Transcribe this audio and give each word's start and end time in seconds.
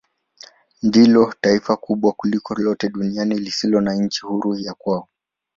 Ndilo 0.83 1.33
taifa 1.41 1.77
kubwa 1.77 2.11
kuliko 2.13 2.53
lote 2.55 2.89
duniani 2.89 3.39
lisilo 3.39 3.81
na 3.81 3.93
nchi 3.93 4.25
huru 4.25 4.55
ya 4.57 4.73
kwao. 4.73 5.07